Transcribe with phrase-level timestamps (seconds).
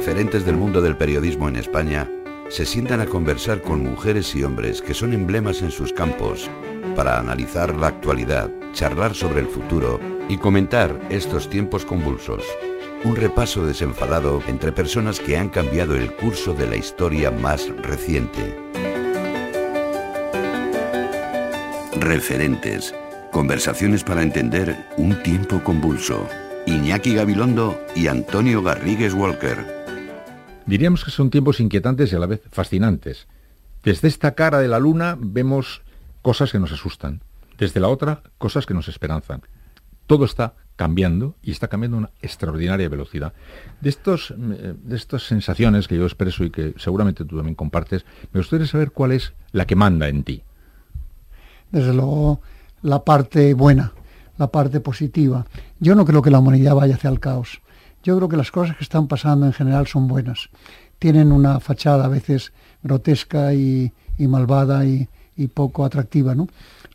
[0.00, 2.10] referentes del mundo del periodismo en España
[2.48, 6.48] se sientan a conversar con mujeres y hombres que son emblemas en sus campos
[6.96, 12.42] para analizar la actualidad, charlar sobre el futuro y comentar estos tiempos convulsos.
[13.04, 18.56] Un repaso desenfadado entre personas que han cambiado el curso de la historia más reciente.
[21.92, 22.94] Referentes.
[23.30, 26.26] Conversaciones para entender un tiempo convulso.
[26.64, 29.79] Iñaki Gabilondo y Antonio Garrigues Walker.
[30.66, 33.26] Diríamos que son tiempos inquietantes y a la vez fascinantes.
[33.82, 35.82] Desde esta cara de la luna vemos
[36.22, 37.22] cosas que nos asustan.
[37.58, 39.42] Desde la otra, cosas que nos esperanzan.
[40.06, 43.34] Todo está cambiando y está cambiando a una extraordinaria velocidad.
[43.80, 48.04] De, estos, eh, de estas sensaciones que yo expreso y que seguramente tú también compartes,
[48.32, 50.42] me gustaría saber cuál es la que manda en ti.
[51.70, 52.40] Desde luego,
[52.82, 53.92] la parte buena,
[54.38, 55.46] la parte positiva.
[55.78, 57.60] Yo no creo que la humanidad vaya hacia el caos.
[58.02, 60.48] Yo creo que las cosas que están pasando en general son buenas.
[60.98, 65.08] Tienen una fachada a veces grotesca y, malvada y,
[65.54, 66.48] poco atractiva, ¿no?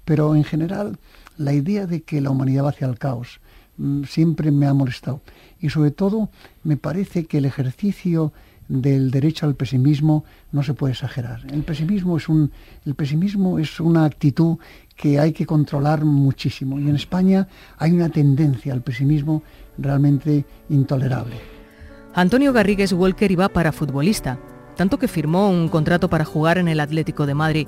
[0.04, 1.00] Pero en general
[1.38, 3.40] la idea de que la humanidad va hacia el caos
[3.78, 5.22] mm, siempre me ha molestado.
[5.60, 6.30] Y sobre todo
[6.64, 8.32] me parece que el ejercicio
[8.68, 11.42] del derecho al pesimismo no se puede exagerar.
[11.52, 12.52] El pesimismo es un
[12.86, 14.58] el pesimismo es una actitud
[14.96, 17.48] que hay que controlar muchísimo y en España
[17.78, 19.44] hay una tendencia al pesimismo
[19.78, 21.36] realmente intolerable.
[22.14, 24.40] Antonio Garrigues Walker iba para futbolista,
[24.76, 27.68] tanto que firmó un contrato para jugar en el Atlético de Madrid.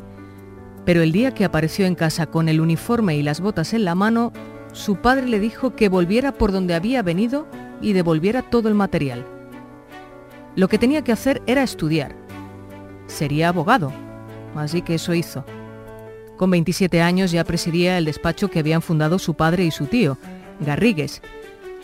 [0.86, 3.96] Pero el día que apareció en casa con el uniforme y las botas en la
[3.96, 4.32] mano,
[4.72, 7.48] su padre le dijo que volviera por donde había venido
[7.82, 9.26] y devolviera todo el material.
[10.56, 12.16] Lo que tenía que hacer era estudiar.
[13.08, 13.92] Sería abogado,
[14.56, 15.46] así que eso hizo.
[16.38, 20.18] Con 27 años ya presidía el despacho que habían fundado su padre y su tío,
[20.60, 21.22] Garrigues,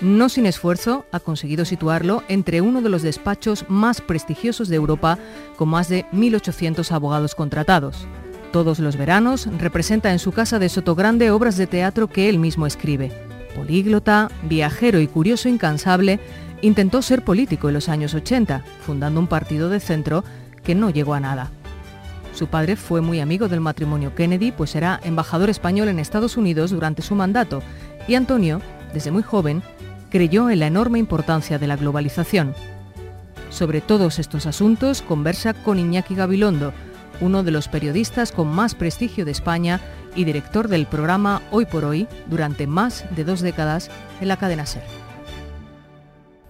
[0.02, 5.17] no sin esfuerzo, ha conseguido situarlo entre uno de los despachos más prestigiosos de Europa,
[5.56, 8.07] con más de 1.800 abogados contratados.
[8.51, 12.67] Todos los veranos representa en su casa de Sotogrande obras de teatro que él mismo
[12.67, 13.12] escribe.
[13.56, 16.19] Políglota, viajero y curioso incansable,
[16.62, 20.23] intentó ser político en los años 80, fundando un partido de centro
[20.63, 21.51] que no llegó a nada.
[22.34, 26.72] Su padre fue muy amigo del matrimonio Kennedy, pues era embajador español en Estados Unidos
[26.72, 27.62] durante su mandato,
[28.07, 28.59] y Antonio,
[28.94, 29.62] desde muy joven,
[30.13, 32.53] creyó en la enorme importancia de la globalización.
[33.50, 36.72] Sobre todos estos asuntos conversa con Iñaki Gabilondo,
[37.19, 39.81] uno de los periodistas con más prestigio de España
[40.16, 43.90] y director del programa Hoy por Hoy durante más de dos décadas
[44.22, 44.84] en la cadena SER.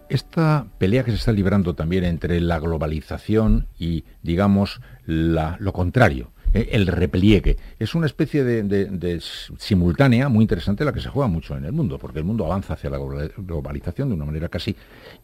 [0.09, 6.69] Esta pelea que se está librando también entre la globalización y, digamos, lo contrario, eh,
[6.71, 7.57] el repliegue.
[7.79, 9.21] Es una especie de,
[9.57, 12.73] simultánea muy interesante la que se juega mucho en el mundo, porque el mundo avanza
[12.73, 12.99] hacia la
[13.37, 14.75] globalización de una manera casi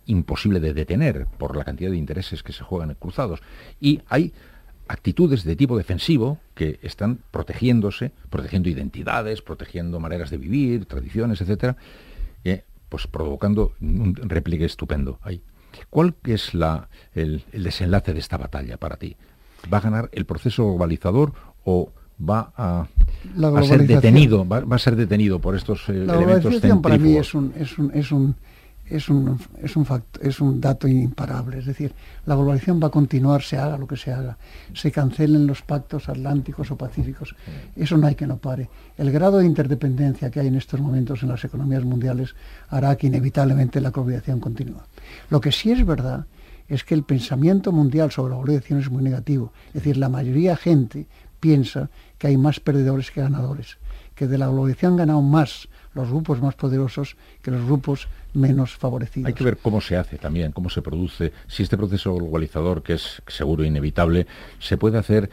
[0.07, 3.41] imposible de detener por la cantidad de intereses que se juegan cruzados.
[3.79, 4.33] Y hay
[4.87, 11.77] actitudes de tipo defensivo que están protegiéndose, protegiendo identidades, protegiendo maneras de vivir, tradiciones, etcétera,
[12.43, 15.43] eh, pues provocando un repliegue estupendo ahí.
[15.91, 19.15] ¿Cuál es la, el desenlace de esta batalla para ti?
[19.71, 21.33] ¿Va a ganar el proceso globalizador
[21.63, 21.89] o
[22.21, 22.87] va a,
[23.63, 27.53] ser detenido va, a ser detenido por estos eh, la globalización para mí es un
[27.57, 28.35] es un es un
[28.89, 29.87] es un, es un,
[30.21, 31.59] es un dato imparable.
[31.59, 31.93] Es decir,
[32.25, 34.37] la globalización va a continuar, se haga lo que se haga.
[34.73, 37.35] Se cancelen los pactos atlánticos o pacíficos.
[37.75, 38.69] Eso no hay que no pare.
[38.97, 42.35] El grado de interdependencia que hay en estos momentos en las economías mundiales
[42.69, 44.81] hará que inevitablemente la globalización continúe.
[45.29, 46.25] Lo que sí es verdad
[46.69, 49.51] es que el pensamiento mundial sobre la globalización es muy negativo.
[49.69, 51.07] Es decir, la mayoría de gente
[51.39, 53.77] piensa que hay más perdedores que ganadores,
[54.15, 58.75] que de la globalización han ganado más los grupos más poderosos que los grupos menos
[58.75, 59.27] favorecidos.
[59.27, 62.93] Hay que ver cómo se hace también, cómo se produce, si este proceso globalizador, que
[62.93, 64.27] es seguro e inevitable,
[64.59, 65.29] se puede hacer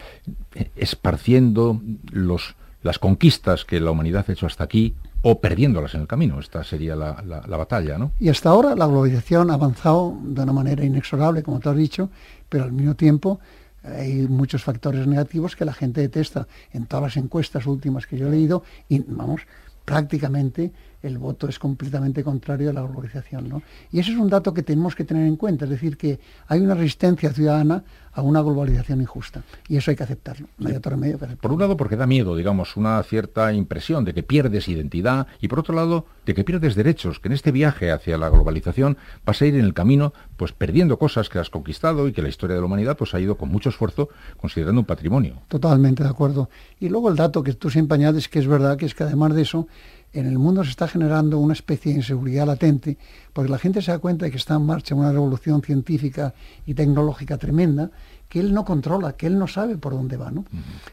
[0.54, 1.80] eh, esparciendo
[2.10, 4.94] los, las conquistas que la humanidad ha hecho hasta aquí
[5.28, 6.38] o perdiéndolas en el camino.
[6.38, 8.12] Esta sería la, batalla, ¿no?
[8.20, 12.10] Y hasta ahora la globalización ha avanzado de una manera inexorable, como tú has dicho,
[12.48, 13.40] pero al mismo tiempo
[13.82, 16.46] hay muchos factores negativos que la gente detesta.
[16.72, 19.40] En todas las encuestas últimas que yo he leído, y vamos,
[19.84, 20.70] prácticamente
[21.06, 23.48] el voto es completamente contrario a la globalización.
[23.48, 23.62] ¿no?
[23.92, 26.18] Y ese es un dato que tenemos que tener en cuenta, es decir, que
[26.48, 27.84] hay una resistencia ciudadana
[28.16, 29.42] a una globalización injusta.
[29.68, 32.06] Y eso hay que aceptarlo, no hay otro remedio que Por un lado, porque da
[32.06, 36.42] miedo, digamos, una cierta impresión de que pierdes identidad, y por otro lado, de que
[36.42, 40.14] pierdes derechos, que en este viaje hacia la globalización vas a ir en el camino,
[40.38, 43.20] pues perdiendo cosas que has conquistado y que la historia de la humanidad pues ha
[43.20, 44.08] ido con mucho esfuerzo
[44.38, 45.42] considerando un patrimonio.
[45.48, 46.48] Totalmente de acuerdo.
[46.80, 49.34] Y luego el dato que tú siempre añades, que es verdad, que es que además
[49.34, 49.68] de eso,
[50.12, 52.96] en el mundo se está generando una especie de inseguridad latente,
[53.32, 56.32] porque la gente se da cuenta de que está en marcha una revolución científica
[56.64, 57.90] y tecnológica tremenda,
[58.28, 60.30] que él no controla, que él no sabe por dónde va.
[60.30, 60.44] ¿no?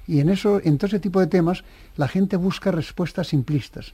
[0.07, 1.63] Y en eso, en todo ese tipo de temas,
[1.95, 3.93] la gente busca respuestas simplistas.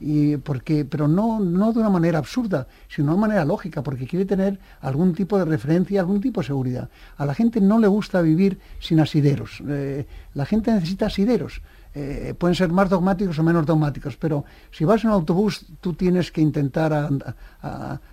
[0.00, 4.06] Y porque, pero no, no de una manera absurda, sino de una manera lógica, porque
[4.06, 6.88] quiere tener algún tipo de referencia, algún tipo de seguridad.
[7.16, 9.62] A la gente no le gusta vivir sin asideros.
[9.68, 11.60] Eh, la gente necesita asideros.
[11.94, 15.94] Eh, pueden ser más dogmáticos o menos dogmáticos, pero si vas en un autobús tú
[15.94, 17.10] tienes que intentar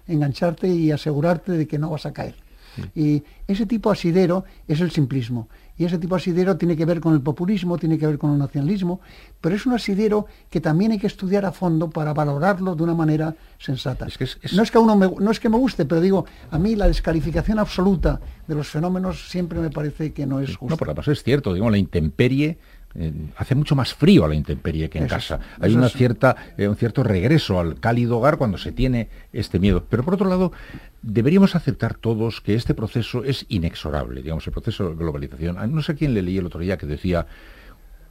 [0.07, 2.35] engancharte y asegurarte de que no vas a caer.
[2.95, 5.47] Y ese tipo asidero es el simplismo.
[5.79, 8.39] Y ese tipo asidero tiene que ver con el populismo, tiene que ver con el
[8.39, 8.99] nacionalismo,
[9.39, 12.95] pero es un asidero que también hay que estudiar a fondo para valorarlo de una
[12.95, 14.07] manera sensata.
[14.53, 17.59] No, es que uno no es que me guste, pero digo, a mí la descalificación
[17.59, 20.73] absoluta de los fenómenos siempre me parece que no es justo.
[20.73, 22.57] No, por la es cierto, digo, la intemperie
[22.99, 25.39] eh, hace mucho más frío a la intemperie que en casa.
[25.59, 29.85] Hay una cierta, eh, un cierto regreso al cálido hogar cuando se tiene este miedo.
[29.87, 30.51] Pero por otro lado,
[31.03, 35.57] deberíamos aceptar todos que este proceso es inexorable, digamos, el proceso de globalización.
[35.73, 37.27] No sé quién le leí el otro día que decía,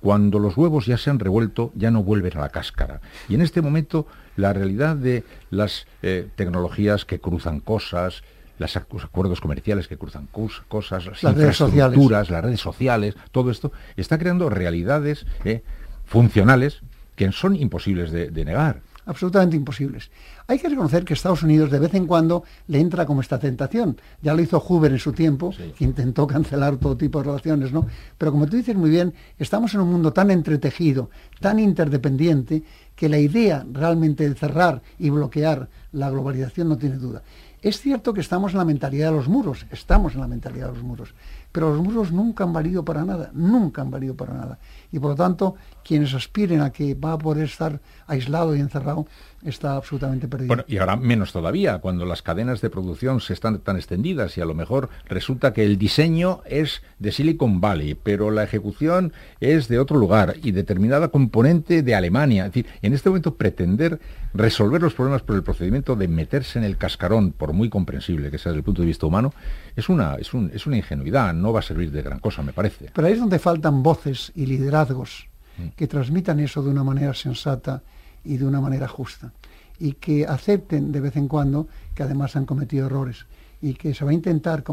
[0.00, 3.00] cuando los huevos ya se han revuelto, ya no vuelven a la cáscara.
[3.28, 4.06] Y en este momento,
[4.36, 8.22] la realidad de las eh, tecnologías que cruzan cosas,
[8.58, 10.28] los acuerdos comerciales que cruzan
[10.68, 15.62] cosas, las, infraestructuras, las redes sociales, todo esto está creando realidades eh,
[16.04, 16.82] funcionales
[17.16, 18.82] que son imposibles de, negar.
[19.06, 20.10] Absolutamente imposibles.
[20.48, 24.00] Hay que reconocer que Estados Unidos de vez en cuando le entra como esta tentación.
[24.20, 27.86] Ya lo hizo Hoover en su tiempo, que intentó cancelar todo tipo de relaciones, ¿no?
[28.18, 31.08] Pero como tú dices muy bien, estamos en un mundo tan entretejido,
[31.40, 32.64] tan interdependiente,
[32.96, 37.22] que la idea realmente de cerrar y bloquear la globalización no tiene duda.
[37.66, 40.74] Es cierto que estamos en la mentalidad de los muros, estamos en la mentalidad de
[40.74, 41.14] los muros,
[41.50, 44.60] pero los muros nunca han valido para nada, nunca han valido para nada.
[44.92, 49.06] Y por lo tanto, quienes aspiren a que va a poder estar aislado y encerrado,
[49.44, 50.48] está absolutamente perdido.
[50.48, 54.40] Bueno, y ahora menos todavía, cuando las cadenas de producción se están tan extendidas y
[54.40, 59.68] a lo mejor resulta que el diseño es de Silicon Valley, pero la ejecución es
[59.68, 62.46] de otro lugar y determinada componente de Alemania.
[62.46, 64.00] Es decir, en este momento pretender
[64.34, 68.38] resolver los problemas por el procedimiento de meterse en el cascarón, por muy comprensible que
[68.38, 69.32] sea desde el punto de vista humano,
[69.76, 72.90] es una, es, es una ingenuidad, no va a servir de gran cosa, me parece.
[72.92, 75.28] Pero ahí es donde faltan voces y liderazgos.
[75.76, 77.82] Que transmitan eso de una manera sensata
[78.24, 79.32] y de una manera justa.
[79.78, 83.26] Y que acepten de vez en cuando que además han cometido errores
[83.60, 84.64] y que se va a intentar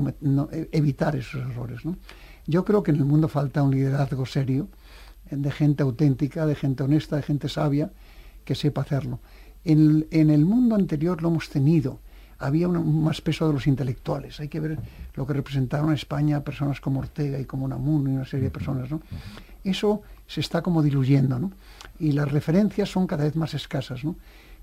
[0.51, 1.81] e, evitar esos errores.
[2.45, 4.68] Yo creo que en el mundo falta un liderazgo serio,
[5.30, 7.91] eh, de gente auténtica, de gente honesta, de gente sabia,
[8.44, 9.19] que sepa hacerlo.
[9.63, 12.00] En, el mundo anterior lo hemos tenido.
[12.39, 14.41] Había un, más peso de los intelectuales.
[14.41, 14.77] Hay que ver
[15.15, 18.51] lo que representaron a España personas como Ortega y como Namun y una serie de
[18.51, 18.91] personas.
[18.91, 19.01] ¿no?
[19.63, 21.39] Eso se está como diluyendo.
[21.39, 21.51] ¿no?
[22.00, 24.04] y las referencias son cada vez más escasas.
[24.04, 24.15] ¿no?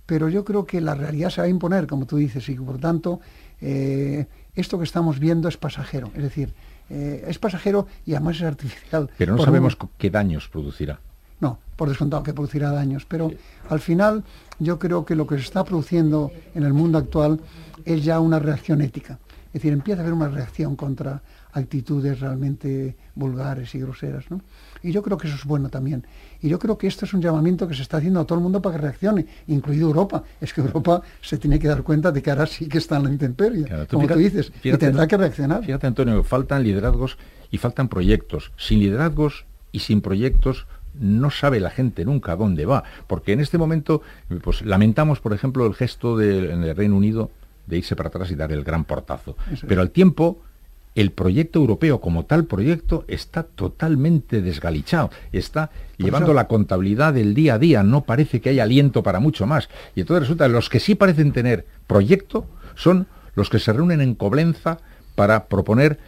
[0.07, 2.79] Pero yo creo que la realidad se va a imponer, como tú dices, y por
[2.79, 3.21] tanto
[3.61, 6.11] eh, esto que estamos viendo es pasajero.
[6.15, 6.53] Es decir,
[6.89, 9.11] eh, es pasajero y además es artificial.
[9.17, 11.01] Pero no sabemos qué daños producirá.
[11.41, 13.31] No, por descontado que producirá daños, pero
[13.71, 14.25] al final
[14.59, 17.41] yo creo que lo que se está produciendo en el mundo actual
[17.87, 19.19] es ya una reacción ética.
[19.51, 24.31] Es decir, empieza a haber una reacción contra actitudes realmente vulgares y groseras.
[24.31, 24.41] ¿no?
[24.83, 26.07] Y yo creo que eso es bueno también.
[26.41, 28.43] Y yo creo que esto es un llamamiento que se está haciendo a todo el
[28.43, 30.23] mundo para que reaccione, incluido Europa.
[30.41, 33.05] Es que Europa se tiene que dar cuenta de que ahora sí que está en
[33.05, 35.65] la intemperie, como tú dices, y tendrá que reaccionar.
[35.65, 37.19] Fíjate, Antonio, faltan liderazgos
[37.51, 38.53] y faltan proyectos.
[38.57, 43.59] Sin liderazgos y sin proyectos no sabe la gente nunca dónde va, porque en este
[43.59, 44.03] momento
[44.43, 47.31] pues lamentamos, por ejemplo, el gesto del Reino Unido
[47.71, 49.37] de irse para atrás y dar el gran portazo.
[49.67, 50.43] Pero al tiempo
[50.95, 57.55] el proyecto europeo como tal proyecto está totalmente desgalichado, está llevando la contabilidad del día
[57.55, 59.69] a día, no parece que haya aliento para mucho más.
[59.95, 64.01] Y entonces resulta que los que sí parecen tener proyecto son los que se reúnen
[64.01, 64.79] en Coblenza
[65.15, 65.99] para proponer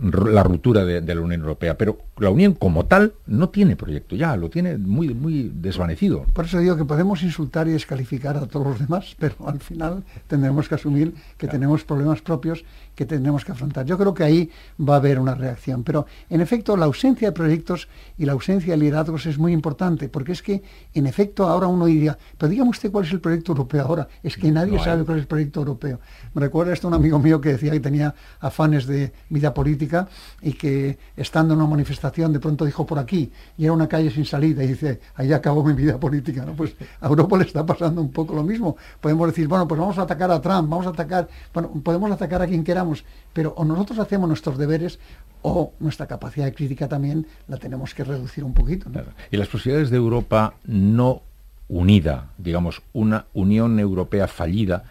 [0.00, 4.36] la ruptura de, la Unión Europea, pero la Unión como tal no tiene proyecto ya,
[4.36, 6.24] lo tiene muy, muy desvanecido.
[6.32, 10.04] Por eso digo que podemos insultar y descalificar a todos los demás, pero al final
[10.26, 13.86] tendremos que asumir que tenemos problemas propios que tendremos que afrontar.
[13.86, 17.32] Yo creo que ahí va a haber una reacción, pero en efecto la ausencia de
[17.32, 20.62] proyectos y la ausencia de liderazgos es muy importante, porque es que
[20.94, 24.36] en efecto ahora uno diría, pero dígame usted cuál es el proyecto europeo ahora, es
[24.36, 26.00] que nadie sabe cuál es el proyecto europeo.
[26.34, 30.08] Me recuerda esto un amigo mío que decía que tenía afanes de vida política
[30.42, 34.10] y que estando en una manifestación de pronto dijo por aquí y era una calle
[34.10, 36.44] sin salida y dice, ahí acabó mi vida política.
[36.44, 36.52] ¿no?
[36.52, 38.76] Pues a Europa le está pasando un poco lo mismo.
[39.00, 42.42] Podemos decir, bueno, pues vamos a atacar a Trump, vamos a atacar, bueno, podemos atacar
[42.42, 42.83] a quien quiera
[43.32, 44.98] pero o nosotros hacemos nuestros deberes
[45.42, 48.90] o nuestra capacidad de crítica también la tenemos que reducir un poquito.
[49.30, 51.22] Y las posibilidades de Europa no
[51.68, 54.84] unida, digamos, una Unión Europea fallida,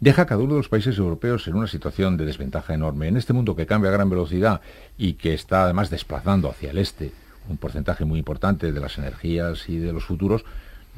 [0.00, 3.08] deja a cada uno de los países europeos en una situación de desventaja enorme.
[3.08, 4.60] En este mundo que cambia a gran velocidad
[4.96, 7.12] y que está además desplazando hacia el este
[7.48, 10.44] un porcentaje muy importante de las energías y de los futuros,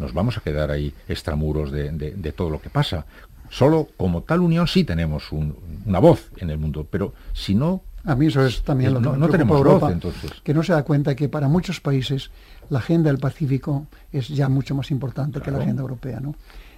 [0.00, 3.04] nos vamos a quedar ahí extramuros de, de, todo lo que pasa.
[3.50, 7.83] Solo como tal unión sí tenemos una voz en el mundo, pero si no...
[8.04, 10.30] A mí eso es también lo que no, tenemos Europa, entonces.
[10.42, 12.30] que no se da cuenta que para muchos países
[12.71, 16.35] la agenda del Pacífico es ya mucho más importante que la agenda europea, ¿no?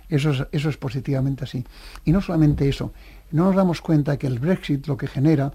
[0.08, 1.64] Eso es, eso es positivamente así.
[2.04, 2.92] Y no solamente eso,
[3.30, 5.52] no nos damos cuenta que el Brexit lo que genera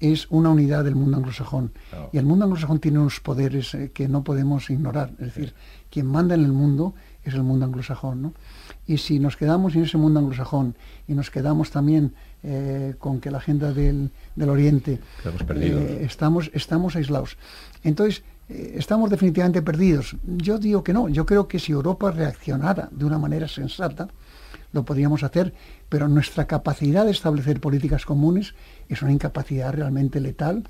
[0.00, 1.72] es una unidad del mundo anglosajón.
[2.12, 5.10] Y el mundo anglosajón tiene unos poderes eh, que no podemos ignorar.
[5.18, 5.54] Es decir,
[5.90, 8.22] quien manda en el mundo es el mundo anglosajón.
[8.22, 8.34] ¿no?
[8.86, 10.76] Y si nos quedamos en ese mundo anglosajón
[11.08, 15.00] y nos quedamos también eh, con que la agenda del, Oriente
[15.54, 17.38] eh, estamos, estamos aislados.
[17.82, 20.16] Entonces, estamos definitivamente perdidos.
[20.24, 24.08] Yo digo que no, yo creo que si Europa reaccionara de una manera sensata,
[24.76, 25.52] lo podríamos hacer,
[25.88, 28.54] pero nuestra capacidad de establecer políticas comunes
[28.88, 30.64] es una incapacidad realmente letal,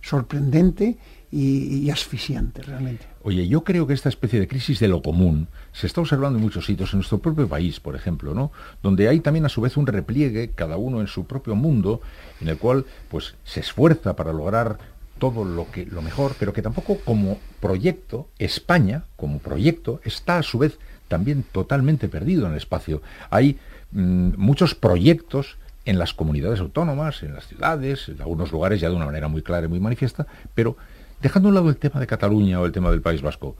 [0.00, 0.98] sorprendente
[1.30, 3.06] y, asfixiante realmente.
[3.22, 6.44] Oye, yo creo que esta especie de crisis de lo común se está observando en
[6.44, 8.50] muchos sitios, en nuestro propio país, por ejemplo, ¿no?
[8.82, 12.00] Donde hay también a su vez un repliegue, cada uno en su propio mundo,
[12.40, 14.78] en el cual pues se esfuerza para lograr
[15.18, 20.42] todo lo que lo mejor, pero que tampoco como proyecto España como proyecto está a
[20.42, 20.78] su vez
[21.12, 23.02] también totalmente perdido en el espacio.
[23.28, 23.58] Hay
[23.90, 28.96] mm, muchos proyectos en las comunidades autónomas, en las ciudades, en algunos lugares ya de
[28.96, 30.74] una manera muy clara y muy manifiesta, pero
[31.20, 33.56] dejando a un lado el tema de Cataluña o el tema del País Vasco,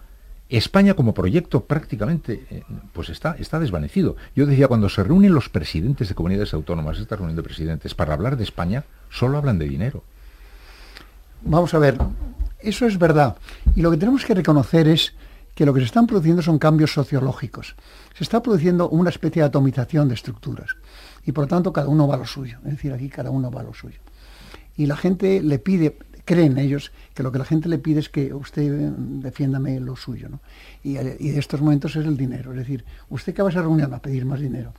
[0.49, 2.63] España como proyecto prácticamente eh,
[2.95, 4.17] pues está, está desvanecido.
[4.35, 8.15] Yo decía, cuando se reúnen los presidentes de comunidades autónomas, esta reunión de presidentes, para
[8.15, 10.05] hablar de España, solo hablan de dinero.
[11.43, 11.99] Vamos a ver,
[12.61, 13.37] eso es verdad.
[13.77, 15.13] Y lo que tenemos que reconocer es
[15.55, 17.75] que lo que se están produciendo son cambios sociológicos.
[18.15, 20.77] Se está produciendo una especie de atomización de estructuras.
[21.25, 22.59] Y por lo tanto cada uno va a lo suyo.
[22.65, 23.99] Es decir, aquí cada uno va a lo suyo.
[24.77, 28.09] Y la gente le pide, creen ellos, que lo que la gente le pide es
[28.09, 30.31] que usted defiéndame lo suyo.
[30.31, 30.41] ¿no?
[30.83, 32.53] Y, y de estos momentos es el dinero.
[32.53, 34.73] Es decir, usted que va a esa reunión a pedir más dinero,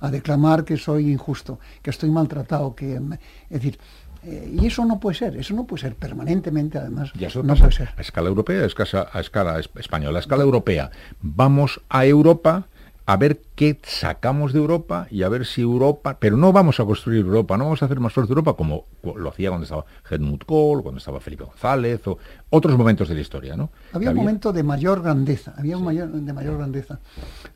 [0.00, 2.94] a declamar que soy injusto, que estoy maltratado, que...
[2.94, 3.00] Es
[3.48, 3.78] decir,
[4.22, 7.12] eh, y eso no puede ser, eso no puede ser permanentemente, además.
[7.42, 7.90] no puede ser.
[7.96, 10.90] A escala europea, a escala española, a escala europea.
[11.20, 12.66] Vamos a Europa
[13.12, 16.84] a ver qué sacamos de Europa y a ver si Europa, pero no vamos a
[16.84, 20.44] construir Europa, no vamos a hacer más fuerte Europa como lo hacía cuando estaba Helmut
[20.44, 22.18] Kohl, cuando estaba Felipe González o
[22.50, 23.70] otros momentos de la historia, ¿no?
[23.92, 27.00] Había un momento de mayor grandeza, había un mayor de mayor grandeza,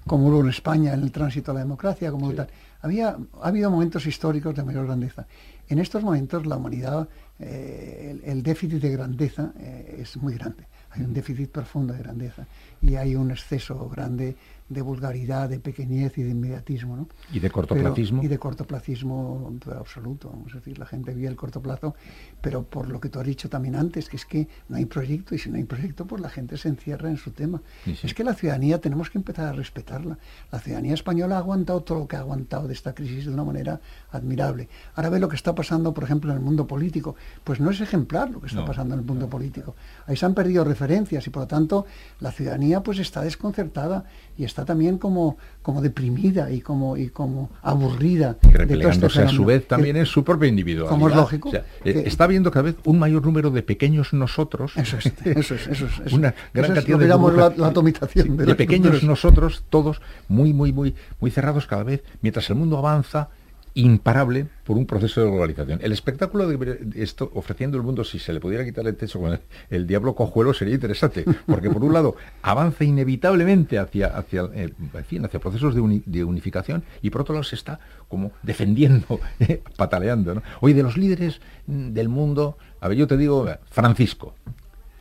[0.08, 2.48] como hubo en España en el tránsito a la democracia, como tal.
[2.82, 5.24] Había ha habido momentos históricos de mayor grandeza.
[5.68, 7.08] En estos momentos la humanidad,
[7.38, 10.66] eh, el, déficit de grandeza eh, es muy grande.
[10.90, 12.44] Hay un déficit profundo de grandeza
[12.86, 14.36] y hay un exceso grande
[14.68, 16.96] de vulgaridad, de pequeñez y de inmediatismo.
[16.96, 17.08] ¿no?
[17.32, 18.22] ¿Y de cortoplacismo?
[18.22, 20.30] y de cortoplacismo absoluto.
[20.30, 21.94] Vamos a decir, la gente vive el corto plazo,
[22.40, 25.34] pero por lo que tú has dicho también antes, que es que no hay proyecto
[25.34, 27.60] y si no hay proyecto, pues la gente se encierra en su tema.
[27.86, 30.18] Es que la ciudadanía tenemos que empezar a respetarla.
[30.50, 33.44] La ciudadanía española ha aguantado todo lo que ha aguantado de esta crisis de una
[33.44, 33.80] manera
[34.12, 34.68] admirable.
[34.94, 37.16] Ahora ve lo que está pasando, por ejemplo, en el mundo político.
[37.44, 39.76] Pues no es ejemplar lo que está pasando en el mundo político.
[40.06, 41.86] Ahí se han perdido referencias y por lo tanto
[42.20, 44.04] la ciudadanía pues está desconcertada
[44.36, 48.36] y está también como, como deprimida y como, y como aburrida.
[48.42, 50.88] Y replegándose este a su vez también es su propio individuo.
[50.88, 51.52] Como es lógico.
[51.54, 54.72] Eh, está viendo cada vez un mayor número de pequeños nosotros.
[54.76, 56.12] Eso es, eso es, eso es.
[56.12, 61.66] Una gran cantidad de, la, atomización de, pequeños nosotros, todos muy, muy, muy, muy cerrados
[61.66, 63.28] cada vez, mientras el mundo avanza
[63.74, 65.80] imparable por un proceso de globalización.
[65.82, 69.38] El espectáculo de esto, ofreciendo el mundo, si se le pudiera quitar el techo con
[69.70, 75.40] el, diablo cojuelo, sería interesante, porque por un lado avanza inevitablemente hacia, hacia, eh, hacia
[75.40, 80.34] procesos de, unificación y por otro lado se está como defendiendo, eh, pataleando.
[80.34, 80.42] ¿no?
[80.60, 84.34] Hoy de los líderes mm, del mundo, a ver, yo te digo, Francisco.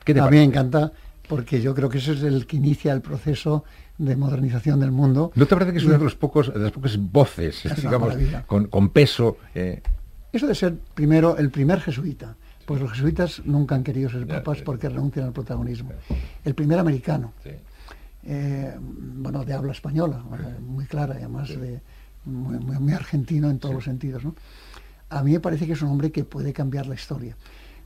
[0.03, 0.91] ¿qué te a mí me encanta
[1.27, 3.63] porque yo creo que ese es el que inicia el proceso
[3.97, 5.31] de modernización del mundo.
[5.35, 8.15] ¿No te parece que es una de, los pocos, de las pocas voces, digamos,
[8.47, 9.37] con, peso?
[9.55, 9.81] Eh?
[10.31, 14.61] Eso de ser primero el primer jesuita, pues los jesuitas nunca han querido ser papas
[14.61, 15.91] porque renuncian al protagonismo.
[16.43, 17.33] El primer americano,
[18.23, 21.81] eh, bueno, de habla española, eh, muy clara y además de,
[22.25, 24.23] muy, argentino en todos los sentidos.
[24.23, 24.35] ¿no?
[25.09, 27.35] A mí me parece que es un hombre que puede cambiar la historia.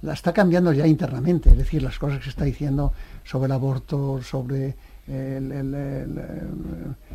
[0.01, 3.51] La está cambiando ya internamente, es decir, las cosas que se está diciendo sobre el
[3.51, 4.75] aborto, sobre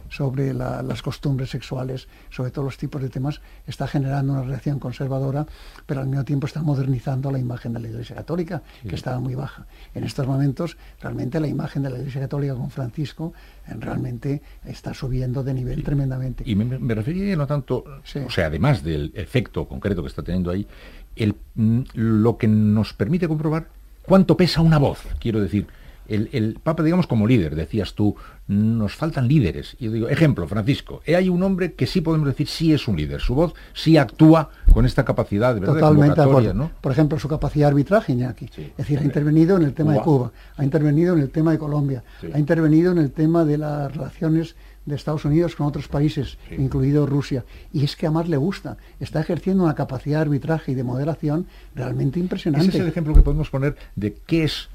[0.09, 5.47] sobre las costumbres sexuales, sobre todos los tipos de temas, está generando una reacción conservadora,
[5.85, 9.35] pero al mismo tiempo está modernizando la imagen de la Iglesia Católica, que estaba muy
[9.35, 9.67] baja.
[9.95, 13.35] En estos momentos, realmente la imagen de la Iglesia Católica con Francisco
[13.69, 16.45] eh, realmente está subiendo de nivel tremendamente.
[16.47, 20.51] Y me, me refería no tanto, o sea, además del efecto concreto que está teniendo
[20.51, 20.67] ahí,
[21.17, 23.69] el, mm, lo que nos permite comprobar
[24.07, 25.67] cuánto pesa una voz, quiero decir
[26.09, 28.17] el, Papa, digamos, como líder, decías tú,
[28.49, 29.77] nos faltan líderes.
[29.79, 32.89] Y yo digo, ejemplo, Francisco, eh, hay un hombre que sí podemos decir sí es
[32.89, 36.71] un líder, su voz sí actúa con esta capacidad de verdad Totalmente ¿no?
[36.81, 38.47] Por ejemplo, su capacidad de arbitraje, Iñaki.
[38.47, 41.59] es decir, ha intervenido en el tema de Cuba, ha intervenido en el tema de
[41.59, 42.03] Colombia,
[42.33, 47.07] ha intervenido en el tema de las relaciones de Estados Unidos con otros países, incluido
[47.07, 47.45] Rusia.
[47.73, 48.77] Y es que a más le gusta.
[49.01, 52.69] Está ejerciendo una capacidad de arbitraje y de moderación realmente impresionante.
[52.69, 54.69] Ese es el ejemplo que podemos poner de qué es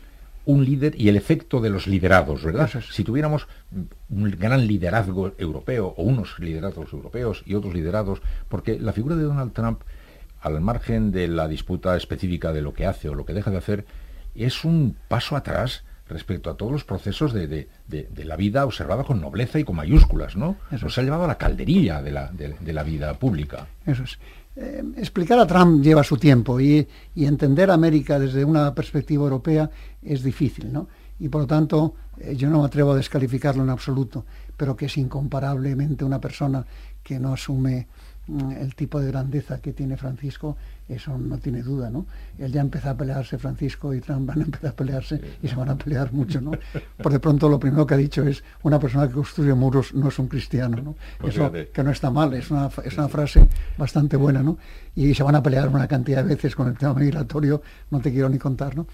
[0.46, 2.70] un líder y el efecto de los liderados, ¿verdad?
[2.90, 3.50] Si tuviéramos
[4.10, 9.24] un gran liderazgo europeo o unos liderazgos europeos y otros liderados, porque la figura de
[9.24, 9.82] Donald Trump,
[10.40, 13.58] al margen de la disputa específica de lo que hace o lo que deja de
[13.58, 13.86] hacer,
[14.36, 17.68] es un paso atrás respecto a todos los procesos de,
[18.16, 20.58] la vida observada con nobleza y con mayúsculas, ¿no?
[20.72, 23.68] Eso Nos ha llevado a la calderilla de la, de la vida pública.
[23.86, 24.18] Eso es.
[24.60, 29.70] Eh, explicar a Trump lleva su tiempo y, entender América desde una perspectiva europea
[30.02, 30.88] es difícil, ¿no?
[31.20, 34.88] Y por lo tanto, eh, yo no me atrevo a descalificarlo en absoluto, pero que
[34.88, 36.66] es incomparablemente una persona
[37.04, 37.88] que no asume
[38.60, 40.58] el tipo de grandeza que tiene Francisco
[40.90, 42.06] eso no tiene duda, ¿no?
[42.38, 45.56] Él ya empezó a pelearse, Francisco y Trump van a empezar a pelearse y se
[45.56, 46.52] van a pelear mucho, ¿no?
[47.02, 50.08] Por de pronto lo primero que ha dicho es, una persona que construye muros no
[50.08, 50.96] es un cristiano, ¿no?
[51.20, 54.58] Pues eso que no está mal, es una, es una frase bastante buena, ¿no?
[54.96, 58.12] Y se van a pelear una cantidad de veces con el tema migratorio, no te
[58.12, 58.88] quiero ni contar, ¿no?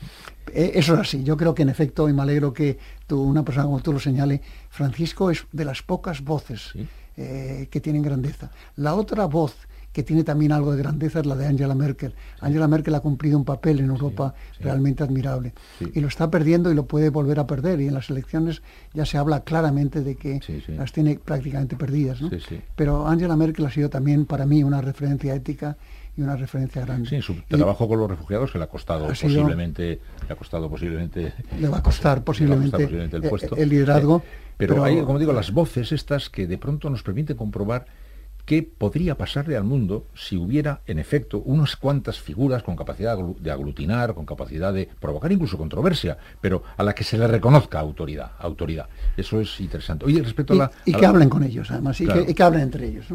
[0.51, 3.43] Eh, eso es así, yo creo que en efecto, y me alegro que tú, una
[3.43, 6.73] persona como tú lo señale, Francisco es de las pocas voces
[7.17, 8.51] eh, que tienen grandeza.
[8.75, 9.55] La otra voz
[9.93, 12.15] que tiene también algo de grandeza es la de Angela Merkel.
[12.41, 15.53] Angela Merkel ha cumplido un papel en Europa realmente admirable.
[15.93, 17.79] Y lo está perdiendo y lo puede volver a perder.
[17.79, 22.20] Y en las elecciones ya se habla claramente de que las tiene prácticamente perdidas.
[22.75, 25.78] Pero Angela Merkel ha sido también para mí una referencia ética
[26.15, 27.10] y una referencia grande.
[27.10, 31.34] Sí, su trabajo con los refugiados que le ha costado posiblemente, le ha costado posiblemente,
[31.60, 33.56] le va a costar posiblemente, el, puesto.
[33.56, 34.23] el, liderazgo.
[34.58, 37.86] pero, pero, hay, como digo, las voces estas que de pronto nos permiten comprobar
[38.45, 43.52] qué podría pasarle al mundo si hubiera, en efecto, unas cuantas figuras con capacidad de
[43.52, 48.34] aglutinar, con capacidad de provocar incluso controversia, pero a la que se le reconozca autoridad.
[48.39, 48.88] autoridad.
[49.15, 50.06] Eso es interesante.
[50.06, 50.71] Oye, respecto a la...
[50.86, 53.06] Y, que hablen con ellos, además, y, que, hablen entre ellos.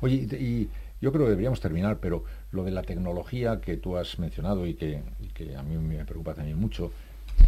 [0.00, 0.68] Oye, y,
[1.00, 4.74] yo creo que deberíamos terminar, pero lo de la tecnología que tú has mencionado y
[4.74, 6.92] que, y que a mí me preocupa también mucho,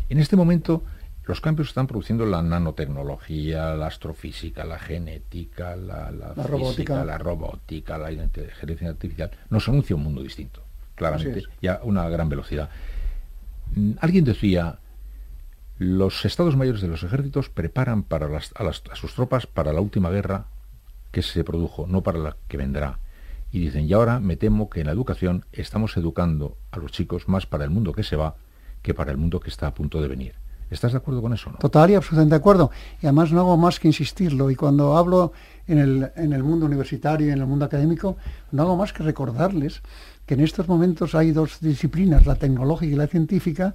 [0.08, 0.82] en este momento
[1.24, 7.04] los cambios están produciendo la nanotecnología, la astrofísica, la genética, la, robótica.
[7.04, 9.30] la robótica, la inteligencia artificial.
[9.48, 10.64] Nos anuncia un mundo distinto,
[10.96, 12.70] claramente, y a una gran velocidad.
[13.74, 14.80] Mm, alguien decía,
[15.78, 20.46] los estados mayores de los ejércitos preparan para a, sus tropas para la última guerra
[21.12, 22.98] que se produjo, no para la que vendrá.
[23.52, 27.28] Y dicen, y ahora me temo que en la educación estamos educando a los chicos
[27.28, 28.36] más para el mundo que se va
[28.82, 30.34] que para el mundo que está a punto de venir.
[30.70, 31.50] ¿Estás de acuerdo con eso?
[31.58, 32.70] Total y absolutamente de acuerdo.
[33.02, 34.50] Y además no hago más que insistirlo.
[34.50, 35.32] Y cuando hablo
[35.66, 38.16] en el, en el mundo universitario y en el mundo académico,
[38.52, 39.82] no hago más que recordarles
[40.26, 43.74] que en estos momentos hay dos disciplinas, la tecnológica y la científica,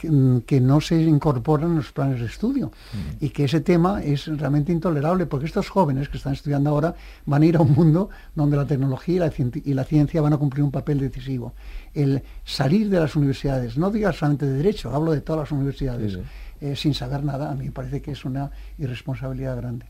[0.00, 3.24] que, no se incorporan en los planes de estudio mm.
[3.24, 6.94] y que ese tema es realmente intolerable porque estos jóvenes que están estudiando ahora
[7.26, 9.32] van a ir a un mundo donde la tecnología y la,
[9.64, 11.54] y la ciencia van a cumplir un papel decisivo.
[11.92, 16.18] El salir de las universidades, no digas solamente de derecho, hablo de todas las universidades,
[16.60, 19.86] eh, sin saber nada, a mí me parece que es una irresponsabilidad grande.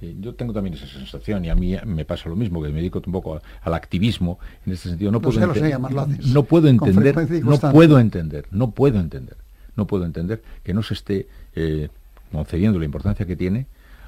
[0.00, 2.76] Sí, yo tengo también esa sensación y a mí me pasa lo mismo, que me
[2.76, 5.12] dedico un poco al activismo en este sentido.
[5.12, 9.43] No, puedo, no puedo entender, no puedo entender, no puedo entender
[9.76, 11.88] no puedo entender que no se esté eh,
[12.32, 13.66] concediendo la importancia que tiene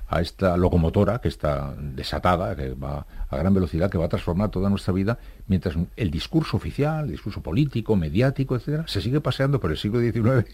[0.09, 4.51] a esta locomotora que está desatada, que va a gran velocidad, que va a transformar
[4.51, 9.59] toda nuestra vida, mientras el discurso oficial, el discurso político, mediático, etcétera, se sigue paseando
[9.59, 10.47] por el siglo XIX.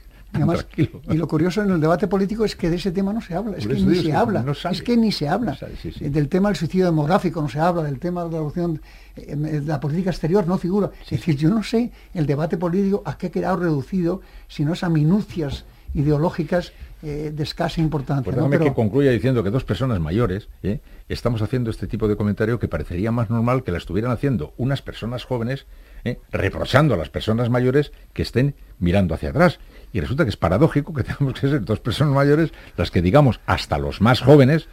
[1.09, 3.57] Y lo curioso en el debate político es que de ese tema no se habla,
[3.57, 5.59] es que ni se habla, es que ni se habla.
[6.01, 8.81] Del tema del suicidio demográfico no se habla, del tema de la revolución
[9.17, 10.91] eh, de la política exterior no figura.
[11.05, 14.89] Es decir, yo no sé el debate político a qué ha quedado reducido, sino a
[14.89, 15.65] minucias
[15.95, 16.73] ideológicas
[17.05, 18.33] eh, de escasa importancia.
[18.33, 20.79] Pues que concluya diciendo que dos personas mayores ¿eh?
[21.09, 24.83] estamos haciendo este tipo de comentario que parecería más normal que la estuvieran haciendo unas
[24.83, 25.67] personas jóvenes,
[26.05, 26.19] ¿eh?
[26.31, 29.59] reprochando a las personas mayores que estén mirando hacia atrás.
[29.93, 33.41] Y resulta que es paradójico que tengamos que ser dos personas mayores las que digamos
[33.47, 34.69] hasta los más jóvenes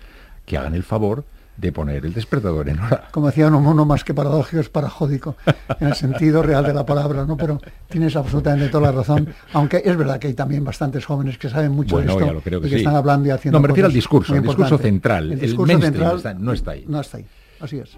[0.45, 1.25] que hagan el favor
[1.59, 3.09] de poner el despertador en hora.
[3.11, 5.35] Como decía uno, uno más que paradójico es parajódico,
[5.79, 7.35] en el sentido real de la palabra, ¿no?
[7.35, 11.49] Pero tienes absolutamente toda la razón, aunque es verdad que hay también bastantes jóvenes que
[11.49, 13.67] saben mucho de esto lo creo que y que están hablando y haciendo No, me
[13.67, 16.85] refiero al discurso, el discurso central, el, discurso central no está ahí.
[16.87, 17.25] No está ahí,
[17.59, 17.97] así es.